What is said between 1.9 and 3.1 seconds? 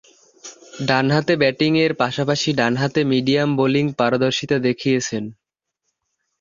পাশাপাশি ডানহাতে